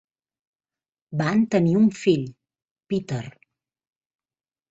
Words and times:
Van 1.21 1.43
tenir 1.55 1.75
un 1.81 1.91
fill, 1.99 2.25
Peter. 2.93 3.23